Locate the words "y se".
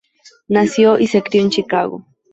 0.97-1.21